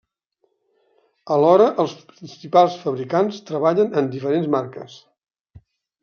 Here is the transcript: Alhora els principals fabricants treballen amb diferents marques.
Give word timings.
Alhora 1.33 1.67
els 1.83 1.91
principals 2.13 2.77
fabricants 2.85 3.37
treballen 3.51 3.93
amb 4.01 4.09
diferents 4.15 4.49
marques. 4.57 4.97